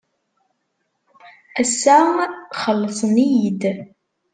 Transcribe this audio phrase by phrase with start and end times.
[1.61, 1.97] Ass-a
[2.61, 3.61] xellsen-iyi-d.